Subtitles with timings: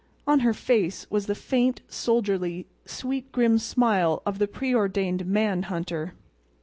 [0.25, 6.15] On her face was the faint, soldierly, sweet, grim smile of the preordained man hunter.